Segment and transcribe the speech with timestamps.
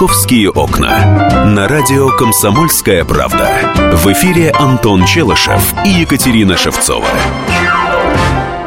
[0.00, 1.44] «Московские окна».
[1.44, 3.50] На радио «Комсомольская правда».
[3.92, 7.04] В эфире Антон Челышев и Екатерина Шевцова.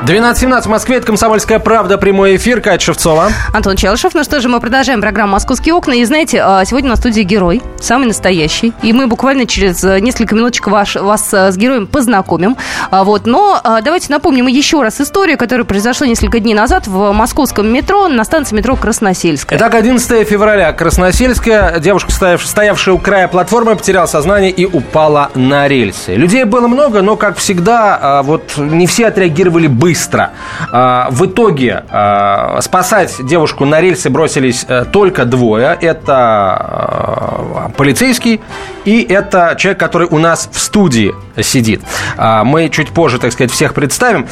[0.06, 3.30] 12.17 в Москве, это «Комсомольская правда», прямой эфир, Катя Шевцова.
[3.54, 4.14] Антон Челышев.
[4.14, 5.94] Ну что же, мы продолжаем программу «Московские окна».
[5.94, 8.74] И знаете, а, сегодня на студии герой, самый настоящий.
[8.82, 12.58] И мы буквально через э, несколько минуточек ваш, вас э, с героем познакомим.
[12.92, 13.26] А, вот.
[13.26, 18.10] Но а, давайте напомним еще раз историю, которая произошла несколько дней назад в московском метро
[18.10, 19.58] на станции метро Красносельская.
[19.58, 21.80] Итак, 11 февраля, Красносельская.
[21.80, 26.16] Девушка, стоявшая у края платформы, потеряла сознание и упала на рельсы.
[26.16, 30.32] Людей было много, но, как всегда, вот не все отреагировали быстро быстро.
[30.72, 35.78] А, в итоге а, спасать девушку на рельсы бросились э, только двое.
[35.80, 38.42] Это а, полицейский
[38.86, 41.82] и это человек, который у нас в студии сидит.
[42.18, 44.28] Мы чуть позже, так сказать, всех представим.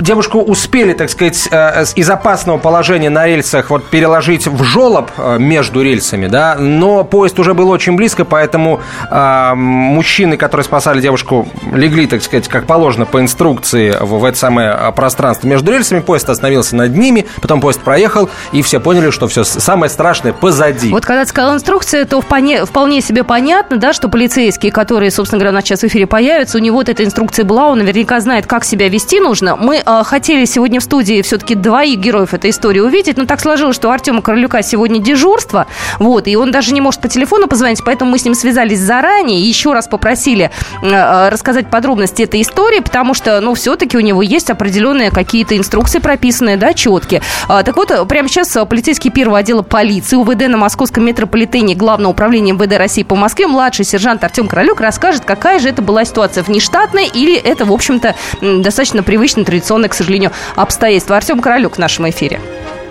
[0.00, 5.38] Девушку успели, так сказать, э, из опасного положения на рельсах вот переложить в жолоб э,
[5.38, 12.06] между рельсами, да, но поезд уже был очень близко, поэтому мужчины, которые спасали девушку, легли,
[12.06, 16.30] так сказать, как положено по инструкции в, в это самое а, пространство между рельсами, поезд
[16.30, 20.90] остановился над ними, потом поезд проехал, и все поняли, что все самое страшное позади.
[20.90, 25.38] Вот когда ты сказал инструкция, то вполне, вполне себе понятно, да, что полицейские, которые, собственно
[25.38, 28.20] говоря, у нас сейчас в эфире появятся, у него вот эта инструкция была, он наверняка
[28.20, 29.56] знает, как себя вести нужно.
[29.56, 33.76] Мы э, хотели сегодня в студии все-таки двоих героев этой истории увидеть, но так сложилось,
[33.76, 35.66] что у Артема Королюка сегодня дежурство,
[35.98, 39.40] вот, и он даже не может по телефону позвонить, поэтому мы с ним связались заранее
[39.40, 40.50] и еще раз попросили
[40.82, 45.98] э, рассказать подробности этой истории, потому что, ну, все-таки у него есть определенные какие-то инструкции
[45.98, 47.22] прописанные, да, четкие.
[47.48, 52.52] А, так вот, прямо сейчас полицейский первого отдела полиции УВД на Московском метрополитене Главного управления
[52.52, 57.04] МВД России по Москве младший сержант Артем Королюк расскажет, какая же это была ситуация внештатная
[57.04, 61.16] или это, в общем-то, достаточно привычно, традиционное, к сожалению, обстоятельство.
[61.16, 62.40] Артем Королюк в нашем эфире.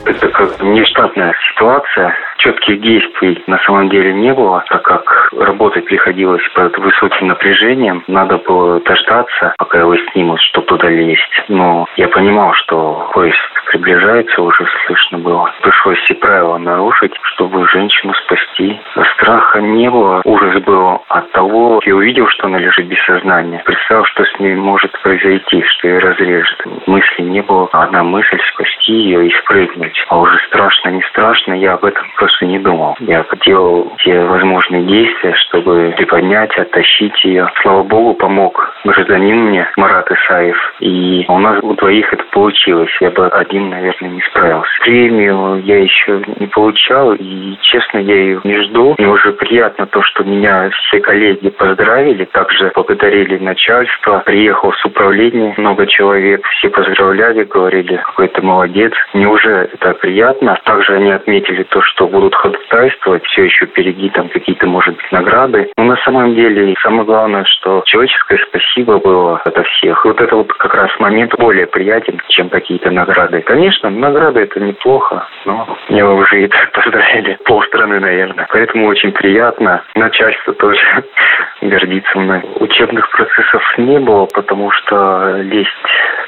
[0.06, 6.44] Это как внештатная ситуация четких действий на самом деле не было, так как работать приходилось
[6.54, 8.04] под высоким напряжением.
[8.08, 11.44] Надо было дождаться, пока его снимут, чтобы туда лезть.
[11.48, 13.38] Но я понимал, что поезд
[13.72, 15.52] приближается, уже слышно было.
[15.62, 18.80] Пришлось все правила нарушить, чтобы женщину спасти.
[19.14, 23.62] Страха не было, ужас был от того, я увидел, что она лежит без сознания.
[23.66, 26.64] Представил, что с ней может произойти, что ее разрежет.
[26.86, 27.70] Мысли не было.
[27.72, 30.04] Одна мысль спасти ее и спрыгнуть.
[30.10, 32.96] А уже страшно, не страшно, я об этом просто не думал.
[33.00, 37.50] Я делал все возможные действия, чтобы приподнять, оттащить ее.
[37.62, 40.58] Слава богу, помог гражданин мне, Марат Исаев.
[40.80, 42.92] И у нас у двоих это получилось.
[43.00, 44.72] Я бы один, наверное, не справился.
[44.82, 48.96] Премию я еще не получал, и, честно, я ее не жду.
[48.98, 54.24] Мне уже приятно то, что меня все коллеги поздравили, также благодарили начальство.
[54.26, 58.94] Приехал с управления много человек, все поздравляли, говорили, какой ты молодец.
[59.14, 60.60] Мне уже это приятно.
[60.64, 65.72] Также они отметили то, что будут ходатайствовать, все еще впереди там какие-то, может быть, награды.
[65.78, 70.06] Но на самом деле самое главное, что человеческое спасибо было от всех.
[70.06, 73.42] Вот это вот как раз момент более приятен, чем какие-то награды.
[73.48, 78.46] Конечно, награды это неплохо, но меня уже и так поздравили полстраны, наверное.
[78.52, 79.84] Поэтому очень приятно.
[79.96, 80.82] Начальство тоже
[81.62, 82.42] гордится мной.
[82.60, 85.70] Учебных процессов не было, потому что лезть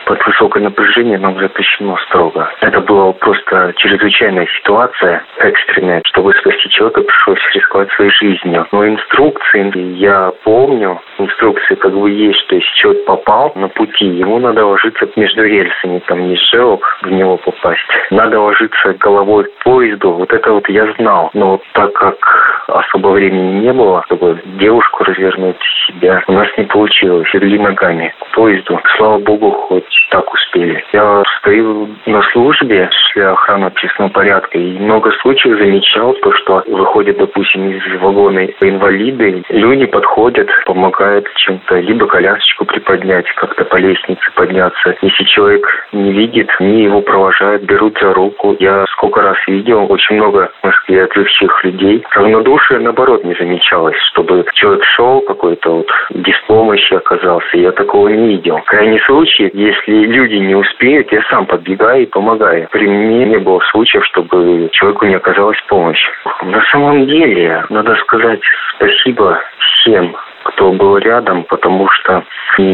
[0.06, 2.50] под высокое напряжение нам запрещено строго.
[2.62, 6.02] Это была просто чрезвычайная ситуация, экстренная.
[6.06, 8.66] Чтобы спасти человека, пришлось рисковать своей жизнью.
[8.72, 11.02] Но инструкции я помню.
[11.18, 16.02] Инструкции как бы есть, что если человек попал на пути, ему надо ложиться между рельсами,
[16.08, 17.86] там есть желоб, в него попасть.
[18.12, 20.12] Надо ложиться головой к поезду.
[20.12, 21.30] Вот это вот я знал.
[21.34, 27.28] Но так как особо времени не было, чтобы девушку развернуть себя, у нас не получилось.
[27.34, 28.80] Легли ногами к поезду.
[28.98, 30.84] Слава богу, хоть так успели.
[30.94, 37.18] Я стою на службе для охраны общественного порядка и много случаев замечал то, что выходят,
[37.18, 44.96] допустим, из вагона инвалиды, люди подходят, помогают чем-то, либо колясочку приподнять, как-то по лестнице подняться.
[45.02, 48.56] Если человек не видит, они его провожают, берут за руку.
[48.60, 52.04] Я сколько раз видел, очень много в Москве отзывчивых людей.
[52.12, 57.58] Равнодушие, наоборот, не замечалось, чтобы человек шел какой-то вот без помощи оказался.
[57.58, 58.60] Я такого не видел.
[58.66, 62.68] Крайний случай, если люди не успеют, я сам подбегаю и помогаю.
[62.72, 66.04] При мне не было случаев, чтобы человеку не оказалась помощь.
[66.42, 68.42] На самом деле, надо сказать
[68.76, 72.24] спасибо всем кто был рядом, потому что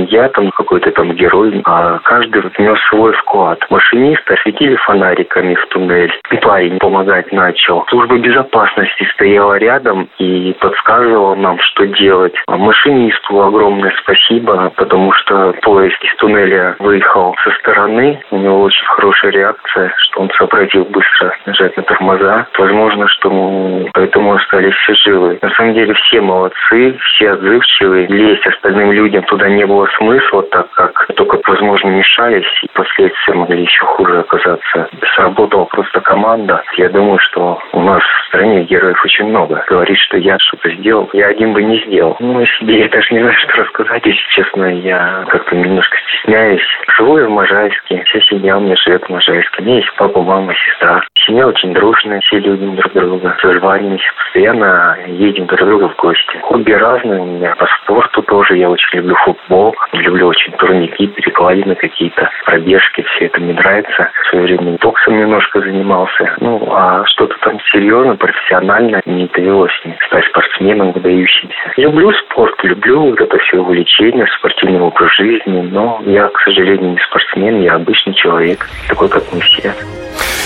[0.09, 3.59] я там какой-то там герой, а каждый внес свой вклад.
[3.69, 6.13] Машинист осветили фонариками в туннель.
[6.31, 7.85] И парень помогать начал.
[7.89, 12.35] Служба безопасности стояла рядом и подсказывала нам, что делать.
[12.47, 18.21] А машинисту огромное спасибо, потому что поезд из туннеля выехал со стороны.
[18.31, 22.47] У него очень хорошая реакция, что он сообразил быстро нажать на тормоза.
[22.57, 25.39] Возможно, что мы поэтому остались все живы.
[25.41, 28.07] На самом деле все молодцы, все отзывчивые.
[28.07, 33.63] Лезть остальным людям туда не было смысла, так как только, возможно, мешались, и последствия могли
[33.63, 34.89] еще хуже оказаться.
[35.15, 36.63] Сработала просто команда.
[36.77, 39.63] Я думаю, что у нас в стране героев очень много.
[39.67, 42.15] Говорит, что я что-то сделал, я один бы не сделал.
[42.19, 44.65] Ну, о себе я даже не знаю, что рассказать, если честно.
[44.65, 46.65] Я как-то немножко стесняюсь.
[46.97, 48.03] Живу я в Можайске.
[48.05, 49.61] Вся семья у меня живет в Можайске.
[49.61, 51.01] У меня есть папа, мама, сестра.
[51.25, 53.35] Семья очень дружная, все любим друг друга.
[53.41, 56.37] Созваниваемся, постоянно едем друг к другу в гости.
[56.43, 57.55] Хобби разные у меня.
[57.55, 59.75] По спорту тоже я очень люблю футбол.
[59.93, 63.03] Люблю очень турники, перекладины какие-то, пробежки.
[63.15, 64.11] Все это мне нравится.
[64.21, 66.35] В свое время боксом немножко занимался.
[66.41, 71.73] Ну, а что-то там серьезно, профессионально не довелось мне стать спортсменом выдающимся.
[71.77, 76.99] Люблю спорт, люблю вот это все увлечение, спортивный образ жизни, но я, к сожалению, не
[76.99, 79.41] спортсмен, я обычный человек, такой, как мы.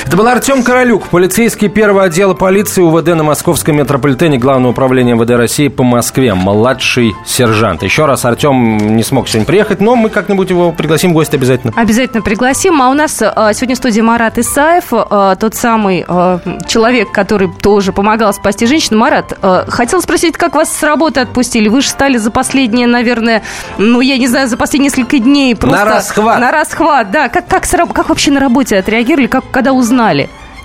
[0.09, 5.29] Это был Артем Королюк, полицейский первого отдела полиции УВД на Московском метрополитене Главного управления МВД
[5.29, 7.83] России по Москве, младший сержант.
[7.83, 11.73] Еще раз, Артем не смог сегодня приехать, но мы как-нибудь его пригласим в гости обязательно.
[11.75, 12.81] Обязательно пригласим.
[12.81, 17.47] А у нас а, сегодня в студии Марат Исаев, а, тот самый а, человек, который
[17.61, 18.97] тоже помогал спасти женщину.
[18.97, 21.69] Марат, хотел спросить, как вас с работы отпустили?
[21.69, 23.43] Вы же стали за последние, наверное,
[23.77, 25.77] ну, я не знаю, за последние несколько дней просто...
[25.77, 26.39] На расхват.
[26.39, 27.29] На расхват, да.
[27.29, 29.98] Как, как, как вообще на работе отреагировали, как, когда узнали?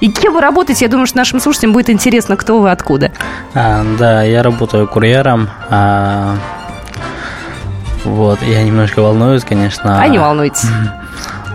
[0.00, 0.84] И кем вы работаете?
[0.84, 3.10] Я думаю, что нашим слушателям будет интересно, кто вы, откуда.
[3.54, 5.48] А, да, я работаю курьером.
[5.70, 6.36] а,
[8.04, 9.98] вот, я немножко волнуюсь, конечно.
[9.98, 10.66] А не волнуйтесь.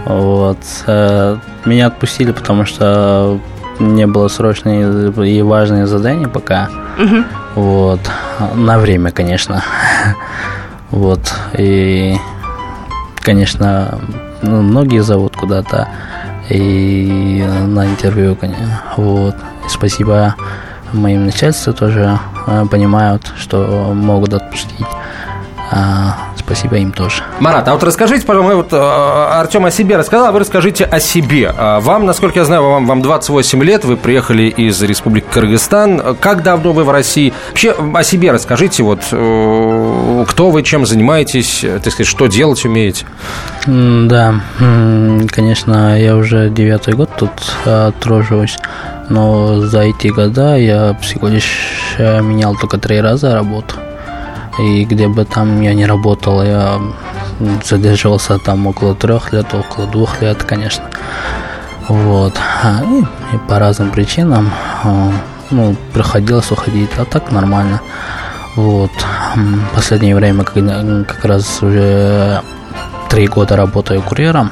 [0.05, 0.57] Вот.
[0.87, 3.39] э, Меня отпустили, потому что
[3.79, 6.69] не было срочное и важное задание пока.
[7.55, 7.99] Вот.
[8.55, 9.63] На время, конечно.
[10.91, 11.31] Вот.
[11.55, 12.17] И,
[13.21, 13.99] конечно,
[14.41, 15.87] многие зовут куда-то.
[16.49, 18.81] И на интервью, конечно.
[18.97, 19.35] Вот.
[19.67, 20.35] Спасибо
[20.93, 24.85] моим начальству тоже э, понимают, что могут отпустить.
[26.49, 27.21] Спасибо им тоже.
[27.39, 30.99] Марат, а вот расскажите, пожалуйста, вот э, Артем о себе рассказал, а вы расскажите о
[30.99, 31.53] себе.
[31.55, 36.17] А Вам, насколько я знаю, вам, вам 28 лет, вы приехали из Республики Кыргызстан.
[36.19, 37.33] Как давно вы в России?
[37.49, 42.65] Вообще о себе расскажите, вот э, кто вы, чем занимаетесь, э, так сказать, что делать
[42.65, 43.05] умеете?
[43.67, 44.41] Да,
[45.27, 47.29] конечно, я уже девятый год тут
[47.99, 48.57] тружусь,
[49.07, 51.59] но за эти года я всего лишь
[51.99, 53.75] э, менял только три раза работу.
[54.59, 56.79] И где бы там я не работал, я
[57.63, 60.83] задерживался там около трех лет, около двух лет, конечно.
[61.87, 62.33] Вот.
[62.63, 64.51] А, И, и по разным причинам
[64.83, 65.11] а,
[65.51, 67.81] ну, приходилось уходить, а так нормально.
[68.55, 68.91] Вот.
[69.73, 72.41] Последнее время когда, как раз уже
[73.09, 74.51] три года работаю курьером.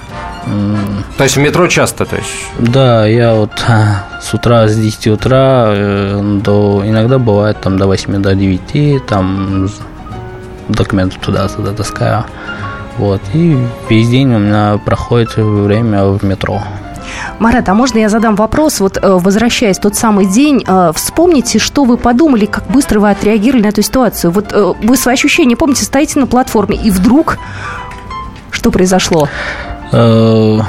[1.17, 2.29] То есть в метро часто, то есть?
[2.57, 7.85] Да, я вот а, с утра, с 10 утра э, до, иногда бывает там до
[7.85, 9.69] 8, до 9, там
[10.69, 12.25] документы туда-сюда таскаю.
[12.97, 13.57] Вот, и
[13.89, 16.61] весь день у меня проходит время в метро.
[17.39, 18.79] Марат, а можно я задам вопрос?
[18.79, 23.11] Вот э, возвращаясь в тот самый день, э, вспомните, что вы подумали, как быстро вы
[23.11, 24.31] отреагировали на эту ситуацию.
[24.31, 27.37] Вот э, вы свои ощущения помните, стоите на платформе, и вдруг
[28.51, 29.29] что произошло?
[29.91, 30.65] Я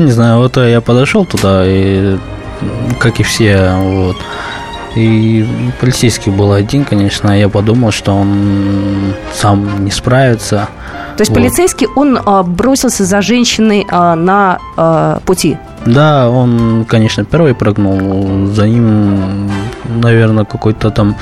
[0.00, 2.18] не знаю, вот я подошел туда, и
[2.98, 4.16] как и все, вот.
[4.96, 5.46] И
[5.80, 10.68] полицейский был один, конечно, я подумал, что он сам не справится.
[11.16, 11.38] То есть Вот.
[11.38, 15.56] полицейский, он а, бросился за женщиной а, на а, пути.
[15.86, 18.48] Да, он, конечно, первый прыгнул.
[18.54, 19.50] За ним,
[20.02, 21.14] наверное, какой-то там,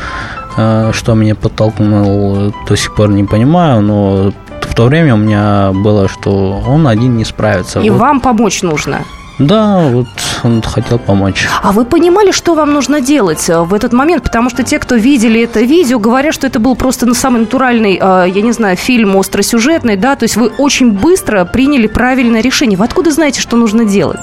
[0.56, 5.72] э, что меня подтолкнул, до сих пор не понимаю, но в то время у меня
[5.72, 7.80] было, что он один не справится.
[7.80, 7.98] И Вот.
[7.98, 9.00] вам помочь нужно.
[9.38, 10.06] Да, вот
[10.44, 11.48] он хотел помочь.
[11.62, 14.22] А вы понимали, что вам нужно делать э, в этот момент?
[14.22, 17.98] Потому что те, кто видели это видео, говорят, что это был просто ну, самый натуральный,
[18.00, 20.16] э, я не знаю, фильм остросюжетный, да?
[20.16, 22.78] То есть вы очень быстро приняли правильное решение.
[22.78, 24.20] Вы откуда знаете, что нужно делать?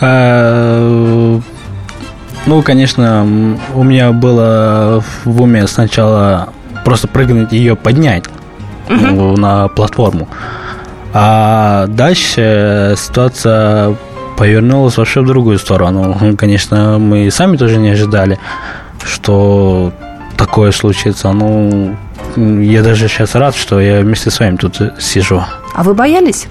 [0.00, 1.40] Э,
[2.46, 3.26] Ну, конечно,
[3.74, 6.50] у меня было в уме сначала
[6.84, 8.24] просто прыгнуть и ее поднять
[8.88, 10.28] ну, на платформу.
[11.12, 13.96] А дальше ситуация
[14.36, 16.36] повернулась вообще в другую сторону.
[16.36, 18.38] Конечно, мы сами тоже не ожидали,
[19.04, 19.92] что
[20.36, 21.96] такое случится, ну,
[22.36, 25.42] я даже сейчас рад, что я вместе с вами тут сижу.
[25.74, 26.46] А вы боялись?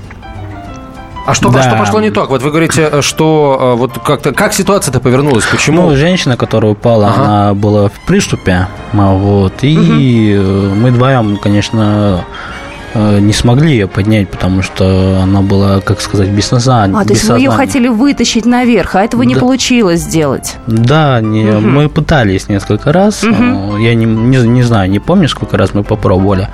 [1.25, 1.63] А что, да.
[1.63, 2.29] что пошло не так?
[2.29, 5.45] Вот вы говорите, что э, вот как-то как ситуация-то повернулась?
[5.45, 5.89] Почему?
[5.89, 7.23] Ну, женщина, которая упала, ага.
[7.23, 10.75] она была в приступе, вот, и угу.
[10.75, 12.54] мы вдвоем, конечно, э,
[12.95, 16.97] не смогли ее поднять, потому что она была, как сказать, без сознания.
[16.97, 19.29] А, то есть вы ее хотели вытащить наверх, а этого да.
[19.29, 20.55] не получилось сделать?
[20.67, 21.61] Да, не, угу.
[21.61, 23.23] мы пытались несколько раз.
[23.23, 23.77] Угу.
[23.77, 26.49] Я не, не, не знаю, не помню, сколько раз мы попробовали.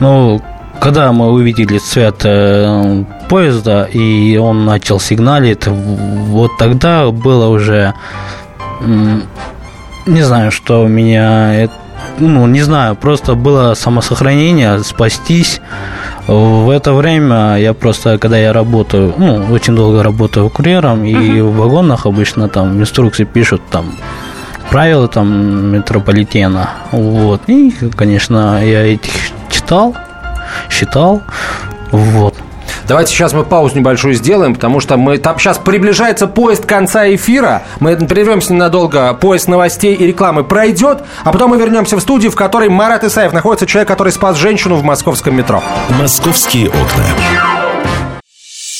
[0.00, 0.40] Но
[0.80, 7.94] когда мы увидели цвет э, поезда, и он начал сигналить, вот тогда было уже...
[8.80, 11.68] Не знаю, что у меня...
[12.18, 15.60] Ну, не знаю, просто было самосохранение, спастись.
[16.26, 21.42] В это время я просто, когда я работаю, ну, очень долго работаю курьером, и uh-huh.
[21.42, 23.94] в вагонах обычно там инструкции пишут там
[24.70, 26.70] правила там метрополитена.
[26.92, 27.40] Вот.
[27.46, 29.12] И, конечно, я этих
[29.50, 29.96] читал,
[30.70, 31.22] считал.
[31.90, 32.34] Вот.
[32.88, 37.62] Давайте сейчас мы паузу небольшую сделаем, потому что мы там сейчас приближается поезд конца эфира.
[37.80, 39.12] Мы прервемся ненадолго.
[39.12, 43.34] Поезд новостей и рекламы пройдет, а потом мы вернемся в студию, в которой Марат Исаев
[43.34, 45.62] находится, человек, который спас женщину в московском метро.
[46.00, 47.57] Московские окна.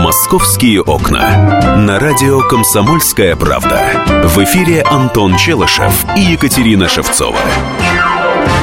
[0.00, 1.76] «Московские окна».
[1.76, 4.02] На радио «Комсомольская правда».
[4.24, 7.36] В эфире Антон Челышев и Екатерина Шевцова.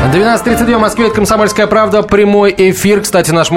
[0.06, 3.01] 12.32 в Москве, это «Комсомольская правда», прямой эфир.
[3.01, 3.50] Кстати, наш,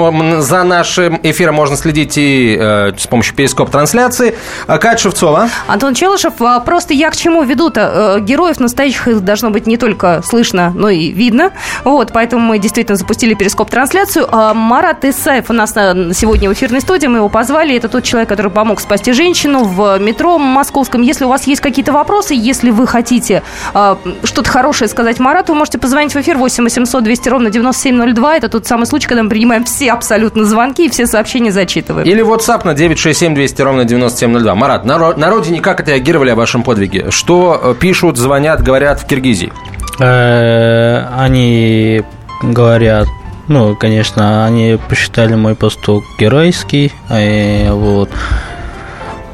[0.43, 4.35] за нашим эфиром можно следить и э, с помощью перископ-трансляции.
[4.67, 5.49] А, Катя Шевцова.
[5.67, 6.41] Антон Челышев.
[6.41, 8.17] А, просто я к чему веду-то?
[8.17, 11.51] Э, героев настоящих их должно быть не только слышно, но и видно.
[11.85, 14.27] Вот, поэтому мы действительно запустили перископ-трансляцию.
[14.29, 17.77] А Марат Исаев у нас сегодня в эфирной студии, мы его позвали.
[17.77, 21.01] Это тот человек, который помог спасти женщину в метро московском.
[21.01, 25.77] Если у вас есть какие-то вопросы, если вы хотите что-то хорошее сказать Марату, вы можете
[25.77, 28.37] позвонить в эфир 8 800 200 ровно 9702.
[28.37, 32.07] Это тот самый случай, когда мы принимаем все абсолютно звонки и все сообщения зачитываем.
[32.07, 34.55] Или WhatsApp на 967 200 ровно 9702.
[34.55, 37.11] Марат, на, на родине как отреагировали о вашем подвиге?
[37.11, 39.51] Что э, пишут, звонят, говорят в Киргизии?
[39.99, 42.03] Э, они
[42.41, 43.07] говорят,
[43.47, 48.09] ну, конечно, они посчитали мой поступок геройский, и вот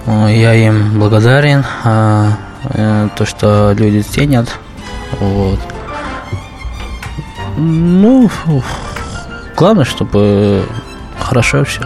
[0.08, 4.48] я им благодарен, а, э, то, что люди ценят,
[5.20, 5.60] вот.
[7.58, 8.30] Ну,
[9.56, 10.64] главное, чтобы
[11.20, 11.82] хорошо все.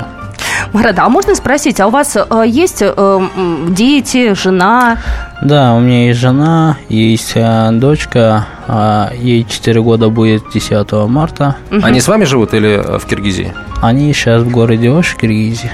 [0.74, 3.28] Марада, а можно спросить, а у вас э, есть э,
[3.70, 4.98] дети, жена?
[5.42, 11.56] Да, у меня есть жена, есть э, дочка, э, ей 4 года будет 10 марта.
[11.72, 11.82] Угу.
[11.84, 13.54] Они с вами живут или в Киргизии?
[13.82, 15.72] Они сейчас в городе Ош, Киргизии.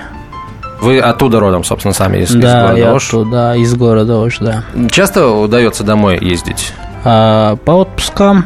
[0.81, 3.07] Вы оттуда родом, собственно, сами из, да, из города я Ош?
[3.07, 4.63] Оттуда, из города Ош, да.
[4.89, 6.73] Часто удается домой ездить?
[7.03, 8.45] А, по отпускам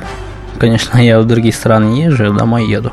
[0.61, 2.91] конечно, я в другие страны езжу, домой еду.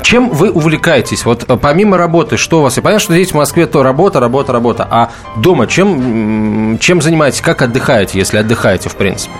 [0.00, 1.26] Чем вы увлекаетесь?
[1.26, 2.76] Вот э, помимо работы, что у вас?
[2.78, 4.88] Я понятно, что здесь в Москве то работа, работа, работа.
[4.90, 7.42] А дома чем, чем занимаетесь?
[7.42, 9.34] Как отдыхаете, если отдыхаете, в принципе?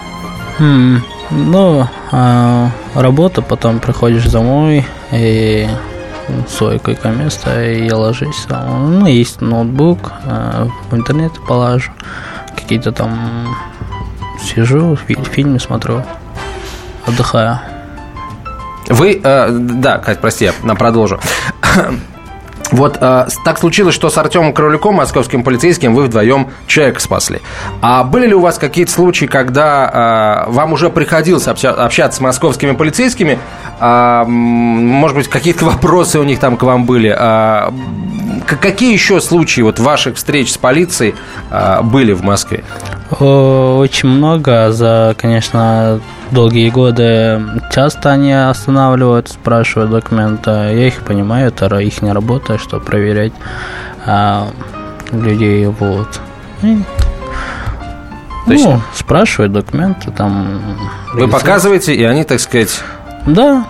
[0.59, 0.99] Mm,
[1.31, 5.67] ну, э, работа, потом приходишь домой и
[6.47, 8.47] свое какое место, и я ложусь.
[8.51, 11.91] Ну, есть ноутбук, э, в интернет положу,
[12.55, 13.57] какие-то там
[14.43, 16.03] сижу, фильмы смотрю
[17.07, 17.61] отдыхаю.
[18.89, 21.21] Вы, э, да, Кать, прости, я продолжу.
[22.73, 27.41] Вот э, так случилось, что с Артемом Кролюком, московским полицейским, вы вдвоем человека спасли.
[27.83, 32.73] А были ли у вас какие-то случаи, когда э, вам уже приходилось общаться с московскими
[32.73, 33.39] полицейскими?
[33.81, 37.15] Э, может быть, какие-то вопросы у них там к вам были?
[37.17, 37.71] Э,
[38.47, 41.15] какие еще случаи вот ваших встреч с полицией
[41.51, 42.65] э, были в Москве?
[43.11, 44.73] Очень много.
[44.73, 50.51] За, конечно, долгие годы часто они останавливают, спрашивают документы.
[50.51, 53.33] Я их понимаю, это их не работа, что проверять
[54.07, 54.49] а,
[55.13, 55.67] людей.
[55.67, 56.21] Вот.
[56.63, 56.79] И,
[58.47, 58.65] То есть...
[58.65, 60.63] Ну, спрашивают документы, там...
[61.13, 62.81] Вы показываете, и они, так сказать...
[63.27, 63.65] Да,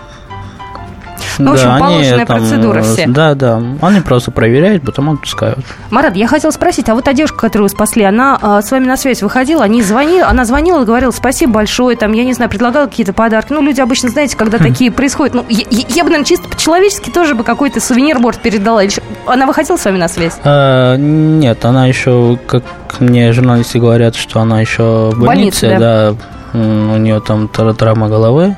[1.38, 3.06] Ну, в общем, Да, положенная там, процедура э, все.
[3.06, 3.62] Да, да.
[3.82, 5.58] Они просто проверяют, потом отпускают.
[5.90, 8.86] Марат, я хотела спросить, а вот та девушка, которую вы спасли, она а, с вами
[8.86, 12.86] на связь выходила, они звонили, она звонила говорила спасибо большое, там, я не знаю, предлагала
[12.86, 13.52] какие-то подарки.
[13.52, 17.44] Ну, люди обычно, знаете, когда такие происходят, ну, я, бы, наверное, чисто по-человечески тоже бы
[17.44, 18.82] какой-то сувенир, может, передала.
[19.26, 20.34] Она выходила с вами на связь?
[20.44, 22.62] А, нет, она еще, как
[23.00, 26.14] мне журналисты говорят, что она еще в Больнице, больнице, да,
[26.58, 28.56] м, у нее там тра- травма головы.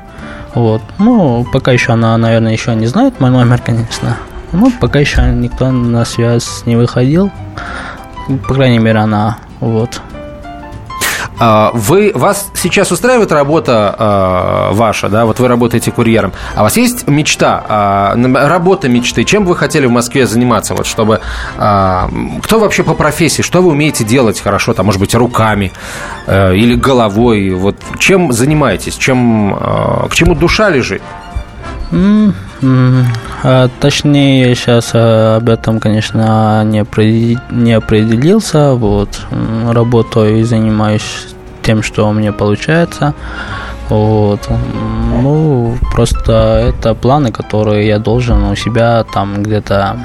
[0.57, 0.81] Вот.
[0.97, 4.17] Ну, пока еще она, наверное, еще не знает мой номер, конечно.
[4.51, 7.29] Ну, пока еще никто на связь не выходил.
[8.47, 9.37] По крайней мере, она.
[9.59, 10.01] Вот.
[11.39, 16.63] А, Вы, вас сейчас устраивает работа а, ваша, да, вот вы работаете курьером, а у
[16.63, 21.19] вас есть мечта, н- работа мечты, чем бы вы хотели в Москве заниматься, вот чтобы,
[21.57, 22.09] а,
[22.43, 25.71] кто вообще по профессии, что вы умеете делать хорошо, там, может быть, руками
[26.25, 31.01] э, или головой, вот чем занимаетесь, чем, а, к чему душа лежит?
[31.91, 32.31] А,
[33.79, 38.73] точнее, я сейчас об этом, конечно, не, опре- не определился.
[38.73, 39.21] Вот.
[39.69, 41.27] Работаю и занимаюсь
[41.63, 43.13] тем, что у меня получается.
[43.89, 44.49] Вот.
[45.21, 49.97] Ну, просто это планы, которые я должен у себя там где-то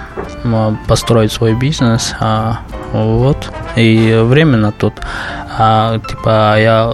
[0.86, 2.14] построить свой бизнес.
[2.20, 2.58] а,
[2.92, 3.50] Вот.
[3.76, 4.92] И временно тут,
[5.58, 6.92] а, типа, я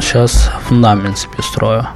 [0.00, 1.86] сейчас фундамент себе строю.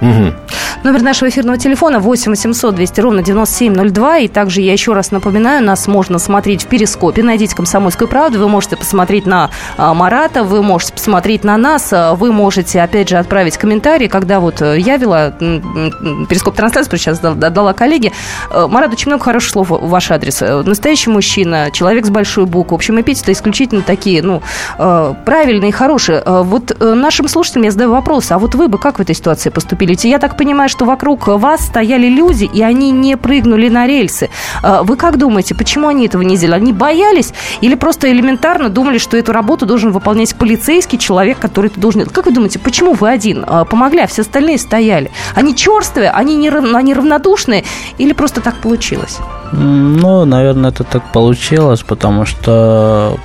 [0.00, 0.34] Мгм.
[0.82, 4.18] Номер нашего эфирного телефона 8 800 200 ровно 9702.
[4.20, 7.22] И также я еще раз напоминаю, нас можно смотреть в Перископе.
[7.22, 8.38] Найдите «Комсомольскую правду».
[8.38, 11.90] Вы можете посмотреть на а, Марата, вы можете посмотреть на нас.
[11.92, 14.08] а, Вы можете, опять же, отправить комментарий.
[14.08, 18.12] Когда вот э, я вела м, м, Перископ трансляцию, сейчас дал- отдала коллеге.
[18.50, 20.40] Э, Марат, очень много хороших слов в ваш адрес.
[20.40, 22.70] Э, Настоящий мужчина, человек с большой буквы.
[22.76, 24.40] В общем, эпитеты исключительно такие, ну,
[24.78, 26.22] правильные, хорошие.
[26.24, 28.30] Вот нашим слушателям я задаю вопрос.
[28.32, 29.94] А вот вы бы как в этой ситуации поступили?
[30.08, 34.30] Я так понимаю, что вокруг вас стояли люди, и они не прыгнули на рельсы.
[34.62, 36.60] Э, Вы как думаете, почему они этого не сделали?
[36.60, 41.80] Они боялись или просто элементарно думали, что эту работу должен выполнять полицейский человек, который это
[41.80, 42.06] должен...
[42.06, 45.10] Как вы думаете, почему вы один э, помогли, а все остальные стояли?
[45.34, 47.64] Они черствые, они, не, они равнодушные
[47.98, 49.18] или просто так получилось?
[49.52, 53.18] Ну, наверное, это так получилось, потому что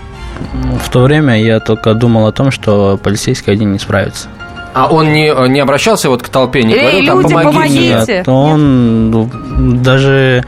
[0.84, 4.28] в то время я только думал о том, что полицейский один не справится.
[4.76, 7.54] А он не, не обращался вот к толпе, не Эй, говорил, там, люди, помогите.
[7.94, 8.14] помогите.
[8.18, 9.30] Нет, он ну,
[9.82, 10.44] даже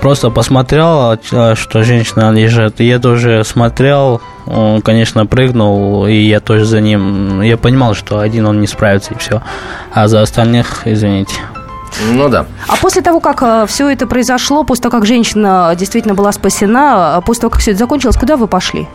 [0.00, 2.80] просто посмотрел, а, что женщина лежит.
[2.80, 7.40] Я тоже смотрел, он, конечно, прыгнул, и я тоже за ним.
[7.40, 9.42] Я понимал, что один он не справится, и все.
[9.94, 11.36] А за остальных, извините.
[12.10, 12.46] Ну да.
[12.66, 17.20] А после того, как все это произошло, после того, как женщина действительно была спасена, а
[17.20, 18.88] после того, как все это закончилось, куда вы пошли?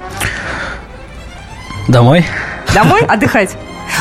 [1.88, 2.26] Домой?
[2.74, 3.56] Домой отдыхать?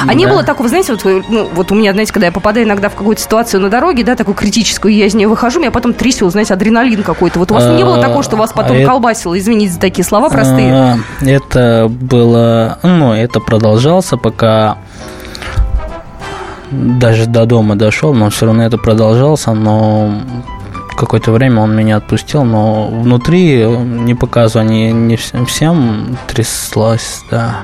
[0.07, 0.33] А не Да.
[0.33, 2.95] было такого, знаете, вот, вы- ну, вот у меня, знаете, когда я попадаю иногда в
[2.95, 6.55] какую-то ситуацию на дороге, да, такую критическую, я из нее выхожу, меня потом трясет, знаете,
[6.55, 7.39] адреналин какой-то.
[7.39, 10.29] Вот у вас не было такого, что вас потом А колбасило, извините за такие слова
[10.29, 10.73] простые?
[10.75, 14.79] А, Это было, ну, это продолжался, пока
[16.71, 20.21] даже до дома дошел, но все равно это продолжался, но
[20.97, 27.61] какое-то время он меня отпустил, но внутри не показывал, не, не всем- всем тряслось, да.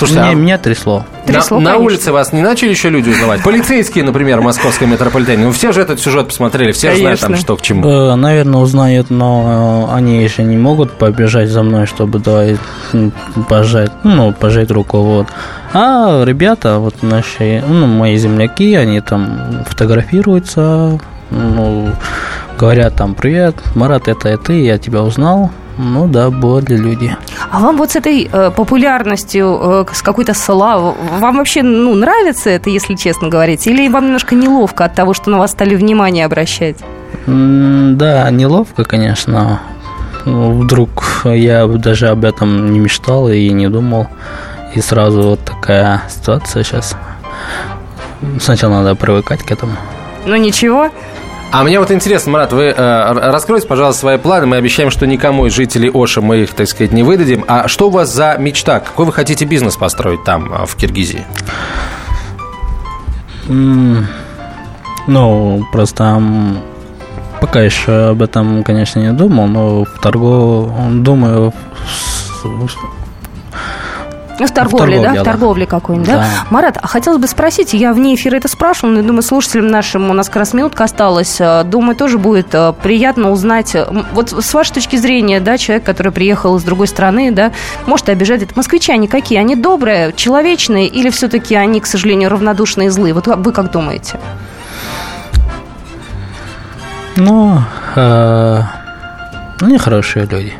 [0.00, 1.04] Слушайте, Мне- а меня трясло.
[1.26, 1.84] на, Трясло, на конечно.
[1.86, 3.42] улице вас не начали еще люди узнавать?
[3.42, 5.44] Полицейские, например, в московском метрополитене.
[5.44, 7.42] Ну, все же этот сюжет посмотрели, все же знают там, Конечно.
[7.44, 7.86] что к чему.
[7.86, 12.56] Э, Наверное, узнают, но э, они еще не могут побежать за мной, чтобы давай
[13.48, 15.26] пожать, ну, пожать руку, вот.
[15.74, 20.98] А ребята, вот наши, ну, мои земляки, они там фотографируются,
[21.30, 21.90] ну,
[22.58, 25.50] говорят там, привет, Марат, это ты, я тебя узнал.
[25.82, 27.16] Ну да, были люди.
[27.50, 32.50] А вам вот с этой э, популярностью, э, с какой-то славой, вам вообще, ну, нравится
[32.50, 33.66] это, если честно говорить?
[33.66, 36.76] Или вам немножко неловко от того, что на вас стали внимание обращать?
[37.26, 39.60] М, Да, неловко, конечно.
[40.26, 44.06] Ну, Вдруг я даже об этом не мечтал и не думал.
[44.74, 46.94] И сразу вот такая ситуация сейчас.
[48.38, 49.72] Сначала надо привыкать к этому.
[50.26, 50.90] Ну, ничего.
[51.52, 54.46] А мне вот интересно, Марат, вы э, раскройте, пожалуйста, свои планы.
[54.46, 57.44] Мы обещаем, что никому из жителей Оши мы их, так сказать, не выдадим.
[57.48, 58.78] А что у вас за мечта?
[58.78, 61.24] Какой вы хотите бизнес построить там, э, в Киргизии?
[65.06, 66.22] Ну, просто
[67.40, 71.52] пока еще об этом, конечно, не думал, но в торгу думаю,
[74.40, 75.12] Ну, в торговле, торговле, да?
[75.12, 75.30] В да.
[75.30, 76.16] торговле какой-нибудь, да?
[76.16, 76.26] Да.
[76.48, 80.14] Марат, а хотелось бы спросить, я вне эфира это спрашивала, но думаю, слушателям нашим, у
[80.14, 84.54] нас как раз минутка осталась, э, думаю, тоже будет э, приятно узнать, э, вот с
[84.54, 87.52] вашей точки зрения, да, человек, который приехал из другой страны, да,
[87.84, 89.38] может обижать, это москвичи, они какие?
[89.38, 93.12] Они добрые, человечные или все-таки они, к сожалению, равнодушные и злые?
[93.12, 94.18] Вот вы как думаете?
[97.16, 97.58] Ну,
[97.94, 98.62] э,
[99.60, 100.54] они хорошие люди.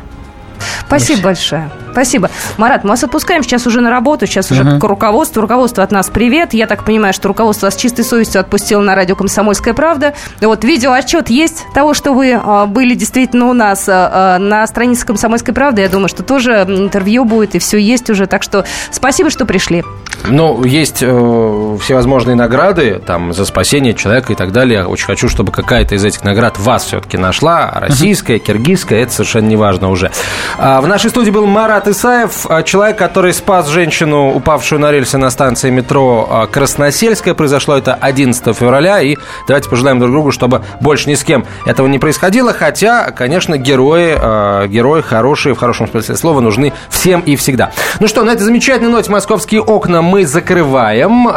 [0.85, 1.71] Спасибо большое.
[1.91, 2.29] Спасибо.
[2.57, 5.41] Марат, мы вас отпускаем сейчас уже на работу, сейчас уже к руководству.
[5.41, 6.53] Руководство от нас привет.
[6.53, 10.13] Я так понимаю, что руководство вас с чистой совестью отпустило на радио «Комсомольская правда».
[10.39, 15.05] Вот видеоотчет есть того, что вы а, были действительно у нас а, а, на странице
[15.05, 15.81] «Комсомольской правды».
[15.81, 18.27] Я думаю, что тоже интервью будет, и все есть уже.
[18.27, 19.83] Так что спасибо, что пришли.
[20.27, 24.85] Ну, есть э, всевозможные награды там за спасение человека и так далее.
[24.85, 27.71] Очень хочу, чтобы какая-то из этих наград вас все-таки нашла.
[27.73, 30.11] Российская, киргизская, это совершенно не важно уже.
[30.57, 35.17] А, в нашей студии был Марат Исаев, а, человек, который спас женщину, упавшую на рельсы
[35.17, 37.33] на станции метро а, Красносельская.
[37.33, 39.01] Произошло это 11 февраля.
[39.01, 39.15] И
[39.47, 42.53] давайте пожелаем друг другу, чтобы больше ни с кем этого не происходило.
[42.53, 47.71] Хотя, конечно, герои, а, герои хорошие, в хорошем смысле слова, нужны всем и всегда.
[47.99, 51.27] Ну что, на этой замечательной ноте московские окна мы закрываем.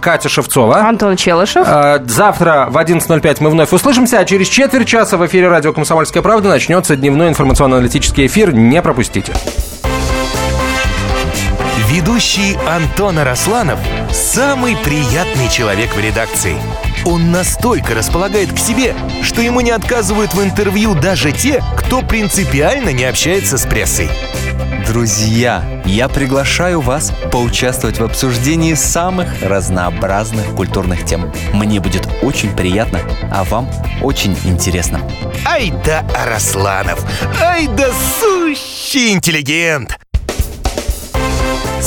[0.00, 0.80] Катя Шевцова.
[0.80, 1.66] Антон Челышев.
[2.06, 6.48] Завтра в 11.05 мы вновь услышимся, а через четверть часа в эфире радио «Комсомольская правда»
[6.48, 8.52] начнется дневной информационно-аналитический эфир.
[8.52, 9.32] Не пропустите.
[11.88, 13.78] Ведущий Антон Арасланов–
[14.12, 16.54] самый приятный человек в редакции.
[17.06, 22.90] Он настолько располагает к себе, что ему не отказывают в интервью даже те, кто принципиально
[22.90, 24.10] не общается с прессой.
[24.86, 31.32] Друзья, я приглашаю вас поучаствовать в обсуждении самых разнообразных культурных тем.
[31.54, 33.00] Мне будет очень приятно,
[33.32, 33.66] а вам
[34.02, 35.00] очень интересно.
[35.46, 37.02] Ай да Арасланов!
[37.40, 37.88] Ай да
[38.20, 39.98] сущий интеллигент!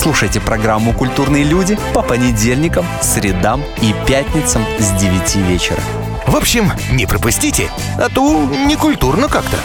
[0.01, 5.79] Слушайте программу «Культурные люди» по понедельникам, средам и пятницам с 9 вечера.
[6.25, 9.57] В общем, не пропустите, а то некультурно как-то.